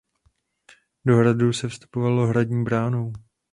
[1.05, 3.13] Do hradu se vstupovalo hradní bránou.